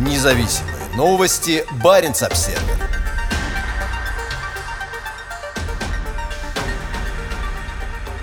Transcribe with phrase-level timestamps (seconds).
[0.00, 1.62] Независимые новости.
[1.84, 2.58] Барин обсерва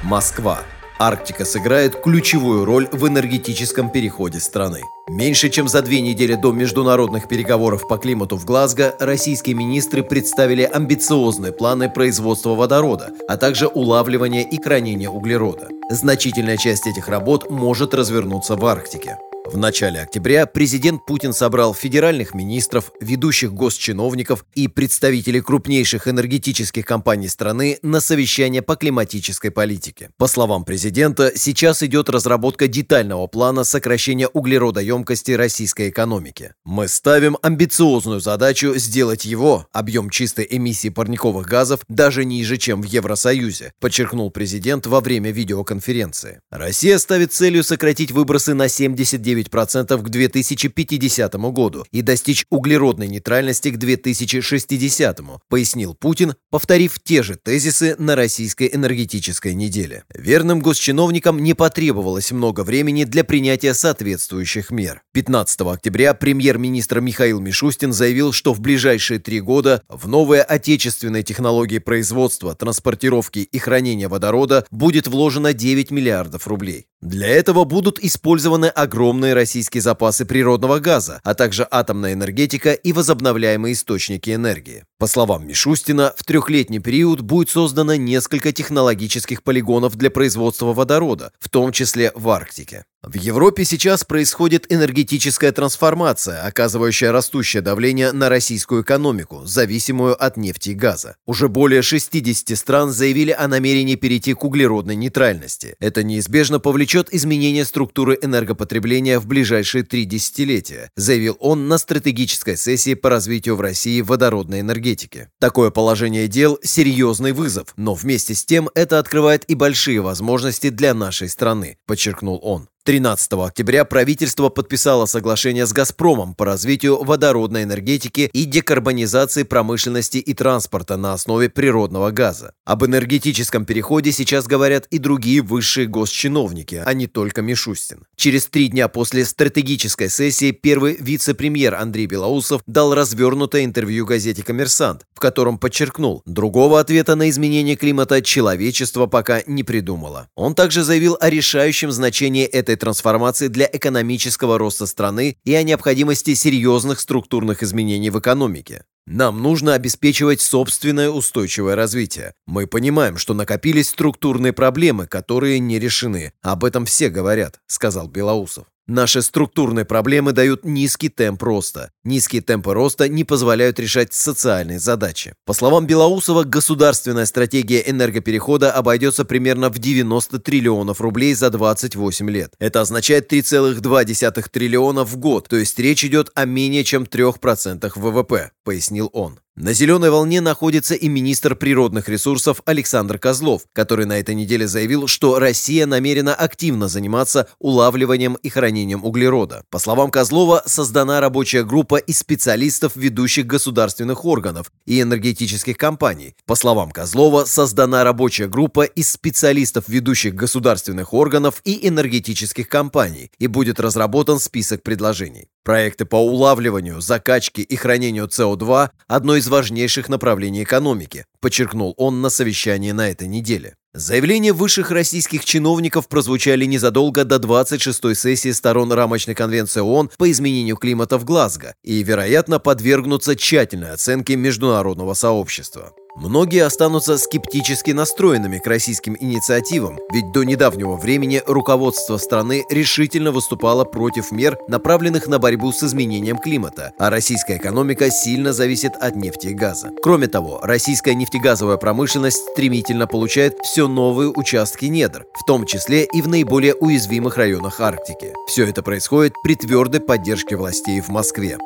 [0.01, 0.61] Москва.
[0.97, 4.81] Арктика сыграет ключевую роль в энергетическом переходе страны.
[5.07, 10.63] Меньше чем за две недели до международных переговоров по климату в Глазго российские министры представили
[10.63, 15.67] амбициозные планы производства водорода, а также улавливания и хранения углерода.
[15.91, 19.19] Значительная часть этих работ может развернуться в Арктике.
[19.49, 27.29] В начале октября президент Путин собрал федеральных министров, ведущих госчиновников и представителей крупнейших энергетических компаний
[27.29, 30.09] страны на совещание по климатической политике.
[30.17, 36.53] По словам президента, сейчас идет разработка детального плана сокращения углеродоемкости российской экономики.
[36.65, 42.85] Мы ставим амбициозную задачу сделать его, объем чистой эмиссии парниковых газов, даже ниже, чем в
[42.85, 46.41] Евросоюзе, подчеркнул президент во время видеоконференции.
[46.51, 53.69] Россия ставит целью сократить выбросы на 79 9% к 2050 году и достичь углеродной нейтральности
[53.69, 60.03] к 2060, пояснил Путин, повторив те же тезисы на российской энергетической неделе.
[60.13, 65.01] Верным госчиновникам не потребовалось много времени для принятия соответствующих мер.
[65.13, 71.79] 15 октября премьер-министр Михаил Мишустин заявил, что в ближайшие три года в новые отечественные технологии
[71.79, 76.87] производства, транспортировки и хранения водорода будет вложено 9 миллиардов рублей.
[77.01, 83.73] Для этого будут использованы огромные российские запасы природного газа, а также атомная энергетика и возобновляемые
[83.73, 84.83] источники энергии.
[84.97, 91.49] По словам Мишустина, в трехлетний период будет создано несколько технологических полигонов для производства водорода, в
[91.49, 92.85] том числе в Арктике.
[93.03, 100.71] В Европе сейчас происходит энергетическая трансформация, оказывающая растущее давление на российскую экономику, зависимую от нефти
[100.71, 101.15] и газа.
[101.27, 105.75] Уже более 60 стран заявили о намерении перейти к углеродной нейтральности.
[105.79, 112.93] Это неизбежно повлечет изменение структуры энергопотребления в ближайшие три десятилетия, заявил он на стратегической сессии
[112.93, 115.29] по развитию в России водородной энергетики.
[115.39, 120.93] Такое положение дел– серьезный вызов, но вместе с тем это открывает и большие возможности для
[120.93, 122.69] нашей страны, подчеркнул он.
[122.87, 130.33] 13 октября правительство подписало соглашение с «Газпромом» по развитию водородной энергетики и декарбонизации промышленности и
[130.33, 132.53] транспорта на основе природного газа.
[132.63, 138.05] Об энергетическом переходе сейчас говорят и другие высшие госчиновники, а не только Мишустин.
[138.15, 145.01] Через три дня после стратегической сессии первый вице-премьер Андрей Белоусов дал развернутое интервью газете «Коммерсант»,
[145.13, 150.29] в котором подчеркнул, другого ответа на изменение климата человечество пока не придумало.
[150.35, 156.33] Он также заявил о решающем значении этой трансформации для экономического роста страны и о необходимости
[156.33, 158.83] серьезных структурных изменений в экономике.
[159.07, 162.33] Нам нужно обеспечивать собственное устойчивое развитие.
[162.45, 166.33] Мы понимаем, что накопились структурные проблемы, которые не решены.
[166.41, 168.65] Об этом все говорят, сказал Белоусов.
[168.89, 171.91] Наши структурные проблемы дают низкий темп роста.
[172.05, 175.33] Низкие темпы роста не позволяют решать социальные задачи.
[175.45, 182.53] По словам Белоусова, государственная стратегия энергоперехода обойдется примерно в 90 триллионов рублей за 28 лет.
[182.59, 188.51] Это означает 3,2 триллиона в год, то есть речь идет о менее чем 3% ВВП,
[188.63, 189.39] пояснил он.
[189.59, 195.07] На зеленой волне находится и министр природных ресурсов Александр Козлов, который на этой неделе заявил,
[195.07, 199.63] что Россия намерена активно заниматься улавливанием и хранением углерода.
[199.71, 206.35] По словам Козлова, создана рабочая группа из специалистов ведущих государственных органов и энергетических компаний.
[206.45, 213.47] По словам Козлова, создана рабочая группа из специалистов ведущих государственных органов и энергетических компаний и
[213.47, 215.47] будет разработан список предложений.
[215.63, 222.29] Проекты по улавливанию, закачке и хранению СО2– одно из важнейших направлений экономики, подчеркнул он на
[222.29, 223.75] совещании на этой неделе.
[223.93, 230.75] Заявления высших российских чиновников прозвучали незадолго до 26-й сессии сторон рамочной конвенции ООН по изменению
[230.75, 235.93] климата в Глазго и, вероятно, подвергнутся тщательной оценке международного сообщества.
[236.19, 243.83] Многие останутся скептически настроенными к российским инициативам, ведь до недавнего времени руководство страны решительно выступало
[243.83, 249.47] против мер, направленных на борьбу с изменением климата, а российская экономика сильно зависит от нефти
[249.47, 249.91] и газа.
[250.01, 256.23] Кроме того, российская нефтегазовая промышленность стремительно получает все новые участки недр, в том числе и
[256.23, 258.33] в наиболее уязвимых районах Арктики.
[258.47, 261.59] Все это происходит при твердой поддержке властей в Москве.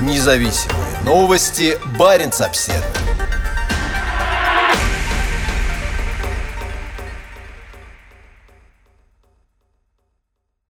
[0.00, 1.78] Независимые новости.
[1.98, 3.07] Барин обседный.